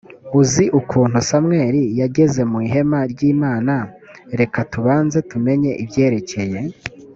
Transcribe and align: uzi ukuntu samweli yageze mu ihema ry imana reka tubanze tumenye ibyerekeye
uzi 0.39 0.65
ukuntu 0.79 1.17
samweli 1.29 1.81
yageze 1.99 2.41
mu 2.51 2.57
ihema 2.67 2.99
ry 3.11 3.21
imana 3.33 3.75
reka 4.39 4.59
tubanze 4.71 5.17
tumenye 5.29 5.71
ibyerekeye 5.83 6.59